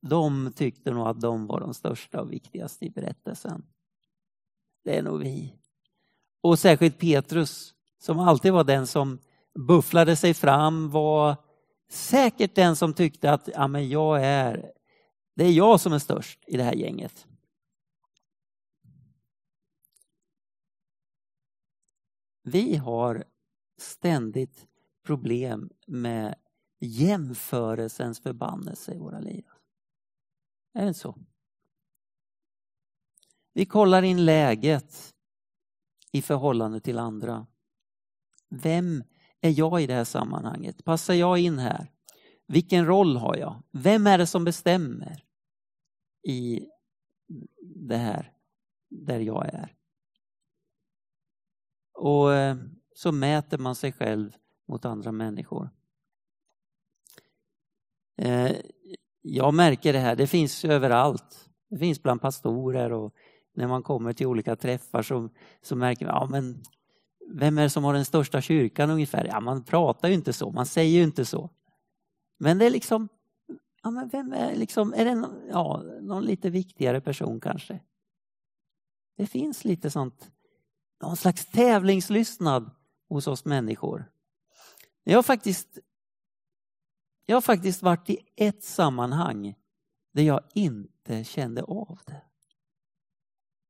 De 0.00 0.52
tyckte 0.56 0.90
nog 0.90 1.06
att 1.06 1.20
de 1.20 1.46
var 1.46 1.60
de 1.60 1.74
största 1.74 2.20
och 2.20 2.32
viktigaste 2.32 2.84
i 2.84 2.90
berättelsen. 2.90 3.66
Det 4.84 4.96
är 4.96 5.02
nog 5.02 5.18
vi. 5.18 5.54
Och 6.40 6.58
särskilt 6.58 6.98
Petrus 6.98 7.74
som 7.98 8.18
alltid 8.18 8.52
var 8.52 8.64
den 8.64 8.86
som 8.86 9.18
bufflade 9.54 10.16
sig 10.16 10.34
fram, 10.34 10.90
var 10.90 11.36
säkert 11.90 12.54
den 12.54 12.76
som 12.76 12.94
tyckte 12.94 13.32
att 13.32 13.48
ja, 13.54 13.68
men 13.68 13.88
jag 13.88 14.24
är, 14.24 14.72
det 15.34 15.44
är 15.44 15.52
jag 15.52 15.80
som 15.80 15.92
är 15.92 15.98
störst 15.98 16.44
i 16.46 16.56
det 16.56 16.62
här 16.62 16.74
gänget. 16.74 17.26
Vi 22.42 22.76
har 22.76 23.24
ständigt 23.78 24.66
problem 25.06 25.70
med 25.86 26.34
jämförelsens 26.80 28.20
förbannelse 28.20 28.94
i 28.94 28.98
våra 28.98 29.20
liv. 29.20 29.44
Är 30.72 30.86
det 30.86 30.94
så? 30.94 31.18
Vi 33.52 33.66
kollar 33.66 34.02
in 34.02 34.24
läget 34.24 35.14
i 36.12 36.22
förhållande 36.22 36.80
till 36.80 36.98
andra. 36.98 37.46
Vem 38.48 39.04
är 39.40 39.58
jag 39.58 39.82
i 39.82 39.86
det 39.86 39.94
här 39.94 40.04
sammanhanget? 40.04 40.84
Passar 40.84 41.14
jag 41.14 41.38
in 41.38 41.58
här? 41.58 41.92
Vilken 42.46 42.86
roll 42.86 43.16
har 43.16 43.36
jag? 43.36 43.62
Vem 43.70 44.06
är 44.06 44.18
det 44.18 44.26
som 44.26 44.44
bestämmer 44.44 45.24
i 46.28 46.68
det 47.60 47.96
här 47.96 48.32
där 48.88 49.20
jag 49.20 49.46
är? 49.46 49.74
Och 51.92 52.34
eh, 52.34 52.56
så 52.94 53.12
mäter 53.12 53.58
man 53.58 53.74
sig 53.74 53.92
själv 53.92 54.36
mot 54.68 54.84
andra 54.84 55.12
människor. 55.12 55.70
Eh, 58.16 58.56
jag 59.30 59.54
märker 59.54 59.92
det 59.92 59.98
här, 59.98 60.16
det 60.16 60.26
finns 60.26 60.64
överallt. 60.64 61.48
Det 61.70 61.78
finns 61.78 62.02
bland 62.02 62.20
pastorer 62.20 62.92
och 62.92 63.14
när 63.54 63.68
man 63.68 63.82
kommer 63.82 64.12
till 64.12 64.26
olika 64.26 64.56
träffar 64.56 65.02
så, 65.02 65.28
så 65.62 65.76
märker 65.76 66.06
man, 66.06 66.14
ja 66.14 66.26
men 66.30 66.62
vem 67.32 67.58
är 67.58 67.62
det 67.62 67.70
som 67.70 67.84
har 67.84 67.94
den 67.94 68.04
största 68.04 68.40
kyrkan 68.40 68.90
ungefär? 68.90 69.24
Ja, 69.24 69.40
man 69.40 69.64
pratar 69.64 70.08
ju 70.08 70.14
inte 70.14 70.32
så, 70.32 70.50
man 70.50 70.66
säger 70.66 70.98
ju 70.98 71.04
inte 71.04 71.24
så. 71.24 71.50
Men 72.38 72.58
det 72.58 72.66
är 72.66 72.70
liksom, 72.70 73.08
ja, 73.82 73.90
men 73.90 74.08
vem 74.08 74.32
är, 74.32 74.54
liksom, 74.54 74.94
är 74.94 75.04
det 75.04 75.14
någon, 75.14 75.48
ja, 75.50 75.82
någon 76.00 76.24
lite 76.24 76.50
viktigare 76.50 77.00
person 77.00 77.40
kanske? 77.40 77.80
Det 79.16 79.26
finns 79.26 79.64
lite 79.64 79.90
sånt, 79.90 80.30
någon 81.02 81.16
slags 81.16 81.46
tävlingslystnad 81.46 82.70
hos 83.08 83.26
oss 83.26 83.44
människor. 83.44 84.10
Jag 85.04 85.18
har 85.18 85.22
faktiskt, 85.22 85.78
jag 87.28 87.36
har 87.36 87.40
faktiskt 87.40 87.82
varit 87.82 88.10
i 88.10 88.18
ett 88.36 88.62
sammanhang 88.62 89.54
där 90.12 90.22
jag 90.22 90.40
inte 90.54 91.24
kände 91.24 91.62
av 91.62 91.98
det. 92.06 92.22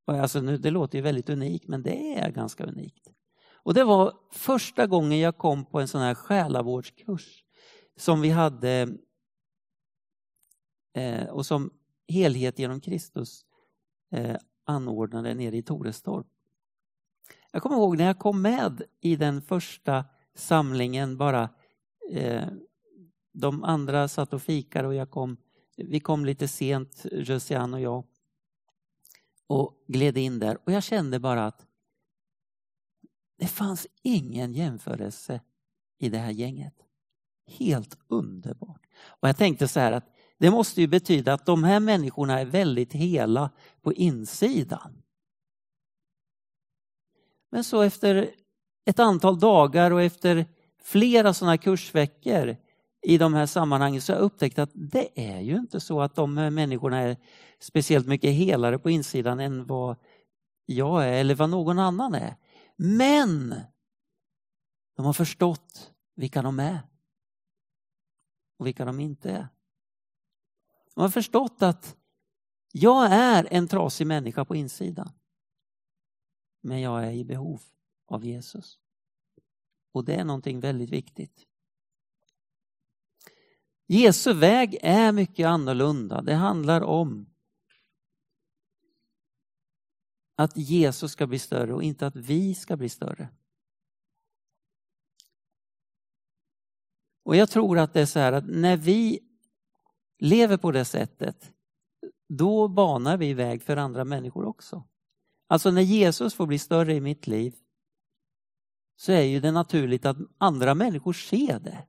Alltså 0.07 0.41
nu, 0.41 0.57
det 0.57 0.71
låter 0.71 0.99
ju 0.99 1.03
väldigt 1.03 1.29
unikt, 1.29 1.69
men 1.69 1.83
det 1.83 2.19
är 2.19 2.31
ganska 2.31 2.65
unikt. 2.65 3.09
Och 3.53 3.75
det 3.75 3.85
var 3.85 4.13
första 4.33 4.87
gången 4.87 5.19
jag 5.19 5.39
kom 5.39 5.65
på 5.65 5.81
en 5.81 5.89
sån 5.89 6.01
här 6.01 6.15
själavårdskurs 6.15 7.45
som 7.97 8.21
vi 8.21 8.31
hade 8.31 8.89
eh, 10.97 11.29
och 11.29 11.47
som 11.47 11.71
Helhet 12.09 12.59
genom 12.59 12.81
Kristus 12.81 13.45
eh, 14.13 14.37
anordnade 14.65 15.35
nere 15.35 15.57
i 15.57 15.63
Torestorp. 15.63 16.27
Jag 17.53 17.63
kommer 17.63 17.77
ihåg 17.77 17.97
när 17.97 18.05
jag 18.05 18.19
kom 18.19 18.43
med 18.43 18.83
i 19.01 19.17
den 19.17 19.43
första 19.43 20.05
samlingen 20.35 21.17
bara 21.17 21.49
eh, 22.11 22.49
de 23.41 23.65
andra 23.65 24.09
satt 24.09 24.33
och 24.33 24.43
fikade 24.43 24.89
och 24.89 24.95
jag 24.95 25.11
kom, 25.11 25.37
vi 25.77 26.01
kom 26.01 26.25
lite 26.25 26.49
sent, 26.49 27.07
Josiane 27.13 27.77
och 27.77 27.83
jag 27.83 28.05
och 29.47 29.85
gled 29.89 30.19
in 30.19 30.39
där 30.39 30.59
och 30.65 30.73
jag 30.73 30.83
kände 30.83 31.19
bara 31.19 31.47
att 31.47 31.67
det 33.39 33.47
fanns 33.47 33.87
ingen 34.03 34.53
jämförelse 34.53 35.41
i 35.99 36.09
det 36.09 36.19
här 36.19 36.31
gänget. 36.31 36.75
Helt 37.47 37.99
underbart. 38.09 38.87
Och 39.05 39.29
jag 39.29 39.37
tänkte 39.37 39.69
så 39.69 39.81
här 39.81 39.93
att 39.93 40.15
det 40.39 40.51
måste 40.51 40.81
ju 40.81 40.87
betyda 40.87 41.33
att 41.33 41.47
de 41.47 41.65
här 41.65 41.81
människorna 41.81 42.41
är 42.41 42.45
väldigt 42.45 42.93
hela 42.93 43.51
på 43.83 43.93
insidan. 43.93 45.03
Men 47.51 47.65
så 47.65 47.83
efter 47.83 48.31
ett 48.85 48.99
antal 48.99 49.39
dagar 49.39 49.91
och 49.91 50.03
efter 50.03 50.47
flera 50.83 51.35
sådana 51.35 51.59
kursveckor 51.59 52.57
i 53.03 53.19
de 53.19 53.35
här 53.35 53.47
sammanhangen 53.47 54.01
så 54.01 54.13
har 54.13 54.19
jag 54.19 54.25
upptäckt 54.25 54.59
att 54.59 54.71
det 54.75 55.09
är 55.15 55.41
ju 55.41 55.57
inte 55.57 55.81
så 55.81 56.01
att 56.01 56.15
de 56.15 56.37
här 56.37 56.51
människorna 56.51 56.99
är 56.99 57.17
speciellt 57.61 58.07
mycket 58.07 58.35
helare 58.35 58.79
på 58.79 58.91
insidan 58.91 59.41
än 59.41 59.67
vad 59.67 59.97
jag 60.67 61.09
är 61.09 61.13
eller 61.13 61.35
vad 61.35 61.51
någon 61.51 61.79
annan 61.79 62.15
är. 62.15 62.37
Men 62.77 63.55
de 64.97 65.07
har 65.07 65.13
förstått 65.13 65.93
vilka 66.15 66.43
de 66.43 66.61
är 66.61 66.81
och 68.59 68.67
vilka 68.67 68.85
de 68.85 69.01
inte 69.01 69.31
är. 69.31 69.49
De 70.95 71.01
har 71.01 71.09
förstått 71.09 71.63
att 71.63 71.97
jag 72.73 73.13
är 73.13 73.49
en 73.51 73.69
trasig 73.69 74.07
människa 74.07 74.45
på 74.45 74.57
insidan. 74.57 75.11
Men 76.61 76.81
jag 76.81 77.07
är 77.07 77.13
i 77.13 77.25
behov 77.25 77.61
av 78.07 78.25
Jesus. 78.25 78.79
Och 79.93 80.05
det 80.05 80.15
är 80.15 80.25
någonting 80.25 80.61
väldigt 80.61 80.91
viktigt. 80.91 81.47
Jesu 83.91 84.33
väg 84.33 84.79
är 84.83 85.13
mycket 85.13 85.47
annorlunda. 85.47 86.23
Det 86.23 86.35
handlar 86.35 86.81
om 86.81 87.27
att 90.37 90.57
Jesus 90.57 91.13
ska 91.13 91.27
bli 91.27 91.39
större 91.39 91.75
och 91.75 91.83
inte 91.83 92.07
att 92.07 92.17
vi 92.17 92.55
ska 92.55 92.77
bli 92.77 92.89
större. 92.89 93.29
Och 97.25 97.37
jag 97.37 97.51
tror 97.51 97.79
att 97.79 97.93
det 97.93 98.01
är 98.01 98.07
så 98.07 98.19
här 98.19 98.33
att 98.33 98.47
när 98.47 98.77
vi 98.77 99.21
lever 100.19 100.57
på 100.57 100.71
det 100.71 100.85
sättet, 100.85 101.53
då 102.29 102.69
banar 102.69 103.17
vi 103.17 103.35
väg 103.35 103.63
för 103.63 103.77
andra 103.77 104.05
människor 104.05 104.45
också. 104.45 104.85
Alltså 105.47 105.71
när 105.71 105.83
Jesus 105.83 106.35
får 106.35 106.47
bli 106.47 106.59
större 106.59 106.95
i 106.95 107.01
mitt 107.01 107.27
liv 107.27 107.55
så 108.97 109.13
är 109.13 109.23
ju 109.23 109.41
det 109.41 109.53
naturligt 109.53 110.07
att 110.07 110.17
andra 110.39 110.75
människor 110.75 111.13
ser 111.13 111.61
det. 111.61 111.87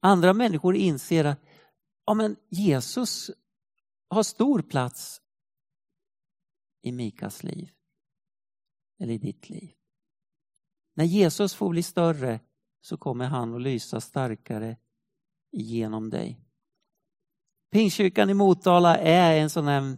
Andra 0.00 0.32
människor 0.32 0.76
inser 0.76 1.24
att 1.24 1.40
ja, 2.06 2.14
men 2.14 2.36
Jesus 2.48 3.30
har 4.08 4.22
stor 4.22 4.62
plats 4.62 5.22
i 6.82 6.92
Mikas 6.92 7.42
liv. 7.42 7.70
Eller 8.98 9.12
i 9.12 9.18
ditt 9.18 9.50
liv. 9.50 9.70
När 10.94 11.04
Jesus 11.04 11.54
får 11.54 11.70
bli 11.70 11.82
större 11.82 12.40
så 12.80 12.96
kommer 12.96 13.24
han 13.24 13.54
att 13.54 13.62
lysa 13.62 14.00
starkare 14.00 14.76
genom 15.52 16.10
dig. 16.10 16.40
Pingstkyrkan 17.70 18.30
i 18.30 18.34
Motala 18.34 18.96
är 18.98 19.40
en 19.40 19.50
sån 19.50 19.66
här 19.66 19.96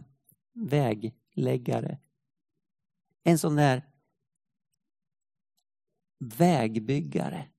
vägläggare. 0.53 1.99
En 3.23 3.39
sån 3.39 3.55
där 3.55 3.89
vägbyggare. 6.19 7.52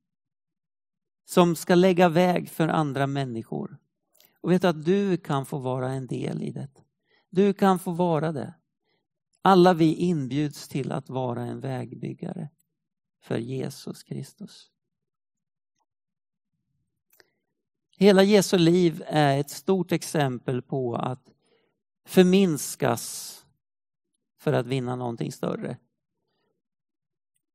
Som 1.34 1.56
ska 1.56 1.74
lägga 1.74 2.08
väg 2.08 2.48
för 2.48 2.68
andra 2.68 3.06
människor. 3.06 3.78
Och 4.40 4.50
vet 4.50 4.64
att 4.64 4.84
du 4.84 5.16
kan 5.16 5.46
få 5.46 5.58
vara 5.58 5.92
en 5.92 6.06
del 6.06 6.42
i 6.42 6.50
det. 6.50 6.68
Du 7.30 7.52
kan 7.52 7.78
få 7.78 7.90
vara 7.90 8.32
det. 8.32 8.54
Alla 9.42 9.74
vi 9.74 9.94
inbjuds 9.94 10.68
till 10.68 10.92
att 10.92 11.08
vara 11.08 11.42
en 11.42 11.60
vägbyggare 11.60 12.50
för 13.22 13.38
Jesus 13.38 14.02
Kristus. 14.02 14.70
Hela 17.96 18.22
Jesu 18.22 18.58
liv 18.58 19.02
är 19.06 19.40
ett 19.40 19.50
stort 19.50 19.92
exempel 19.92 20.62
på 20.62 20.96
att 20.96 21.30
förminskas 22.06 23.36
för 24.38 24.52
att 24.52 24.66
vinna 24.66 24.96
någonting 24.96 25.32
större. 25.32 25.76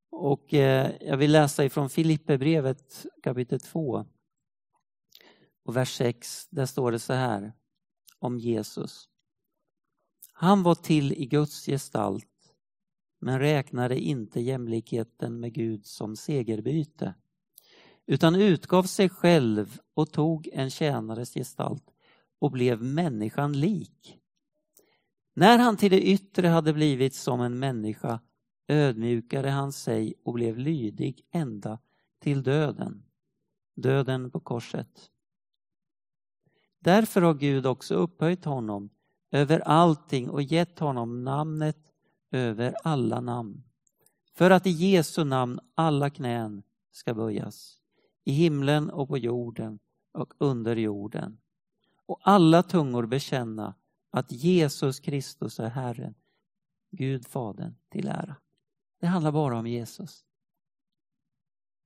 Och 0.09 0.53
eh, 0.53 0.91
jag 1.01 1.17
vill 1.17 1.31
läsa 1.31 1.65
ifrån 1.65 1.89
Filipperbrevet 1.89 3.05
kapitel 3.23 3.59
2 3.59 4.05
och 5.63 5.75
vers 5.75 5.93
6. 5.95 6.47
Där 6.49 6.65
står 6.65 6.91
det 6.91 6.99
så 6.99 7.13
här 7.13 7.53
om 8.19 8.39
Jesus. 8.39 9.09
Han 10.33 10.63
var 10.63 10.75
till 10.75 11.13
i 11.13 11.25
Guds 11.25 11.65
gestalt 11.65 12.25
men 13.21 13.39
räknade 13.39 13.99
inte 13.99 14.41
jämlikheten 14.41 15.39
med 15.39 15.53
Gud 15.53 15.85
som 15.85 16.15
segerbyte 16.15 17.13
utan 18.05 18.35
utgav 18.35 18.83
sig 18.83 19.09
själv 19.09 19.79
och 19.93 20.11
tog 20.11 20.49
en 20.53 20.69
tjänares 20.69 21.33
gestalt 21.33 21.83
och 22.39 22.51
blev 22.51 22.83
människan 22.83 23.59
lik. 23.59 24.17
När 25.33 25.57
han 25.57 25.77
till 25.77 25.91
det 25.91 26.01
yttre 26.01 26.47
hade 26.47 26.73
blivit 26.73 27.15
som 27.15 27.41
en 27.41 27.59
människa 27.59 28.19
ödmjukade 28.69 29.49
han 29.49 29.71
sig 29.71 30.13
och 30.23 30.33
blev 30.33 30.57
lydig 30.57 31.25
ända 31.31 31.79
till 32.19 32.43
döden, 32.43 33.03
döden 33.75 34.31
på 34.31 34.39
korset. 34.39 35.11
Därför 36.79 37.21
har 37.21 37.33
Gud 37.33 37.65
också 37.65 37.95
upphöjt 37.95 38.45
honom 38.45 38.89
över 39.31 39.59
allting 39.59 40.29
och 40.29 40.41
gett 40.41 40.79
honom 40.79 41.23
namnet 41.23 41.77
över 42.31 42.75
alla 42.83 43.21
namn. 43.21 43.63
För 44.33 44.51
att 44.51 44.67
i 44.67 44.69
Jesu 44.69 45.23
namn 45.23 45.59
alla 45.75 46.09
knän 46.09 46.63
ska 46.91 47.13
böjas, 47.13 47.77
i 48.23 48.31
himlen 48.31 48.89
och 48.89 49.07
på 49.07 49.17
jorden 49.17 49.79
och 50.11 50.33
under 50.37 50.75
jorden. 50.75 51.37
Och 52.05 52.19
alla 52.21 52.63
tungor 52.63 53.05
bekänna 53.05 53.75
att 54.11 54.31
Jesus 54.31 54.99
Kristus 54.99 55.59
är 55.59 55.69
Herren, 55.69 56.15
Gud 56.91 57.27
Fadern 57.27 57.75
till 57.89 58.07
ära. 58.07 58.35
Det 58.99 59.07
handlar 59.07 59.31
bara 59.31 59.59
om 59.59 59.67
Jesus. 59.67 60.25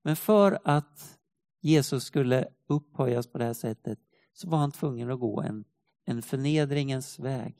Men 0.04 0.15
för 0.15 0.60
att 0.63 1.19
Jesus 1.62 2.04
skulle 2.04 2.47
upphöjas 2.67 3.28
på 3.28 3.38
det 3.38 3.45
här 3.45 3.54
sättet 3.54 3.99
så 4.34 4.49
var 4.49 4.58
han 4.58 4.71
tvungen 4.71 5.12
att 5.12 5.19
gå 5.19 5.41
en 5.41 5.65
en 6.06 6.21
förnedringens 6.21 7.19
väg. 7.19 7.56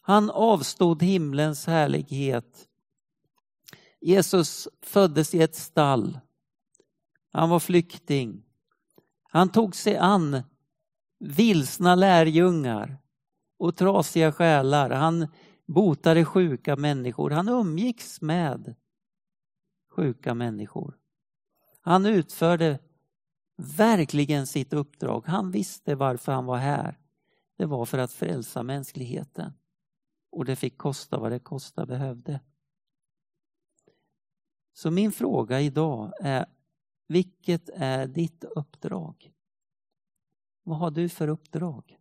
Han 0.00 0.30
avstod 0.30 1.02
himlens 1.02 1.66
härlighet. 1.66 2.68
Jesus 4.00 4.68
föddes 4.82 5.34
i 5.34 5.42
ett 5.42 5.54
stall. 5.54 6.20
Han 7.32 7.50
var 7.50 7.60
flykting. 7.60 8.42
Han 9.22 9.48
tog 9.48 9.76
sig 9.76 9.96
an 9.96 10.42
vilsna 11.18 11.94
lärjungar 11.94 12.98
och 13.58 13.76
trasiga 13.76 14.32
själar. 14.32 14.90
Han 14.90 15.28
botade 15.66 16.24
sjuka 16.24 16.76
människor. 16.76 17.30
Han 17.30 17.48
umgicks 17.48 18.20
med 18.20 18.74
sjuka 19.90 20.34
människor. 20.34 20.98
Han 21.80 22.06
utförde 22.06 22.78
verkligen 23.56 24.46
sitt 24.46 24.72
uppdrag. 24.72 25.22
Han 25.26 25.50
visste 25.50 25.94
varför 25.94 26.32
han 26.32 26.46
var 26.46 26.56
här. 26.56 26.98
Det 27.56 27.66
var 27.66 27.84
för 27.84 27.98
att 27.98 28.12
frälsa 28.12 28.62
mänskligheten. 28.62 29.52
Och 30.30 30.44
det 30.44 30.56
fick 30.56 30.78
kosta 30.78 31.18
vad 31.18 31.32
det 31.32 31.38
kosta 31.38 31.86
behövde. 31.86 32.40
Så 34.72 34.90
min 34.90 35.12
fråga 35.12 35.60
idag 35.60 36.12
är, 36.20 36.46
vilket 37.08 37.68
är 37.68 38.06
ditt 38.06 38.44
uppdrag? 38.44 39.32
Vad 40.62 40.78
har 40.78 40.90
du 40.90 41.08
för 41.08 41.28
uppdrag? 41.28 41.98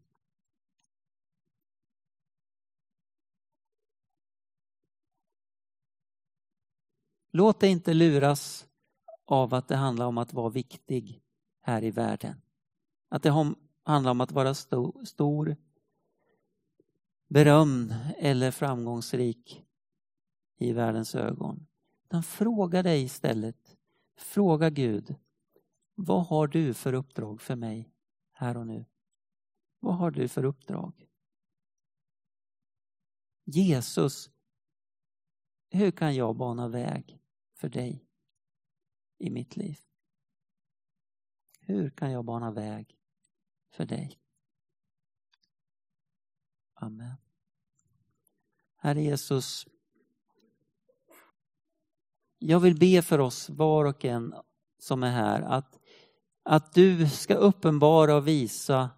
Låt 7.35 7.59
dig 7.59 7.71
inte 7.71 7.93
luras 7.93 8.67
av 9.25 9.53
att 9.53 9.67
det 9.67 9.75
handlar 9.75 10.05
om 10.05 10.17
att 10.17 10.33
vara 10.33 10.49
viktig 10.49 11.21
här 11.61 11.83
i 11.83 11.91
världen. 11.91 12.41
Att 13.09 13.23
det 13.23 13.29
handlar 13.83 14.11
om 14.11 14.21
att 14.21 14.31
vara 14.31 14.53
stor, 14.53 15.05
stor 15.05 15.57
berömd 17.27 17.95
eller 18.17 18.51
framgångsrik 18.51 19.65
i 20.57 20.73
världens 20.73 21.15
ögon. 21.15 21.67
Utan 22.03 22.23
fråga 22.23 22.83
dig 22.83 23.03
istället, 23.03 23.77
fråga 24.17 24.69
Gud, 24.69 25.15
vad 25.95 26.25
har 26.25 26.47
du 26.47 26.73
för 26.73 26.93
uppdrag 26.93 27.41
för 27.41 27.55
mig 27.55 27.93
här 28.31 28.57
och 28.57 28.67
nu? 28.67 28.85
Vad 29.79 29.95
har 29.95 30.11
du 30.11 30.27
för 30.27 30.43
uppdrag? 30.43 31.07
Jesus, 33.45 34.29
hur 35.69 35.91
kan 35.91 36.15
jag 36.15 36.35
bana 36.35 36.67
väg 36.67 37.21
för 37.65 37.69
dig 37.69 38.05
i 39.17 39.29
mitt 39.29 39.57
liv? 39.57 39.79
Hur 41.59 41.89
kan 41.89 42.11
jag 42.11 42.25
bana 42.25 42.51
väg 42.51 42.97
för 43.71 43.85
dig? 43.85 44.19
Amen. 46.73 47.15
Herre 48.75 49.01
Jesus, 49.01 49.67
jag 52.37 52.59
vill 52.59 52.79
be 52.79 53.01
för 53.01 53.19
oss 53.19 53.49
var 53.49 53.85
och 53.85 54.05
en 54.05 54.33
som 54.79 55.03
är 55.03 55.11
här 55.11 55.41
att, 55.41 55.79
att 56.43 56.73
du 56.73 57.09
ska 57.09 57.35
uppenbara 57.35 58.15
och 58.15 58.27
visa 58.27 58.89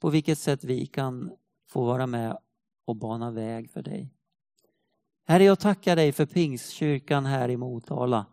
på 0.00 0.10
vilket 0.10 0.38
sätt 0.38 0.64
vi 0.64 0.86
kan 0.86 1.36
få 1.66 1.84
vara 1.84 2.06
med 2.06 2.38
och 2.84 2.96
bana 2.96 3.30
väg 3.30 3.70
för 3.70 3.82
dig. 3.82 4.14
Herre, 5.30 5.44
jag 5.44 5.58
tackar 5.60 5.96
dig 5.96 6.12
för 6.12 6.26
Pingstkyrkan 6.26 7.26
här 7.26 7.48
i 7.48 7.56
Motala 7.56 8.26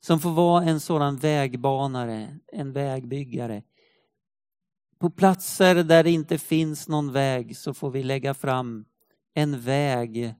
som 0.00 0.20
får 0.20 0.30
vara 0.30 0.64
en 0.64 0.80
sådan 0.80 1.16
vägbanare, 1.16 2.38
en 2.52 2.72
vägbyggare. 2.72 3.62
På 4.98 5.10
platser 5.10 5.74
där 5.74 6.04
det 6.04 6.10
inte 6.10 6.38
finns 6.38 6.88
någon 6.88 7.12
väg 7.12 7.56
så 7.56 7.74
får 7.74 7.90
vi 7.90 8.02
lägga 8.02 8.34
fram 8.34 8.84
en 9.34 9.60
väg 9.60 10.34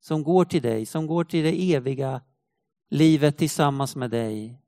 som 0.00 0.22
går 0.22 0.44
till 0.44 0.62
dig, 0.62 0.86
som 0.86 1.06
går 1.06 1.24
till 1.24 1.44
det 1.44 1.74
eviga 1.74 2.22
livet 2.90 3.38
tillsammans 3.38 3.96
med 3.96 4.10
dig. 4.10 4.62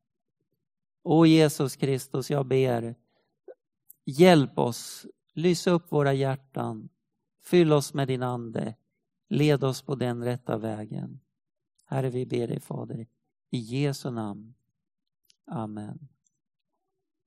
O 1.05 1.27
Jesus 1.27 1.77
Kristus, 1.77 2.31
jag 2.31 2.47
ber, 2.47 2.94
hjälp 4.05 4.59
oss, 4.59 5.07
lysa 5.35 5.71
upp 5.71 5.92
våra 5.92 6.12
hjärtan, 6.12 6.88
fyll 7.44 7.73
oss 7.73 7.94
med 7.94 8.09
din 8.09 8.23
ande, 8.23 8.75
led 9.29 9.64
oss 9.64 9.83
på 9.83 9.95
den 9.95 10.25
rätta 10.25 10.59
vägen. 10.59 11.21
Herre, 11.85 12.11
vi 12.11 12.27
ber 12.27 12.49
dig 12.49 12.61
Fader, 12.61 13.07
i 13.51 13.59
Jesu 13.59 14.11
namn. 14.11 14.55
Amen. 15.47 16.09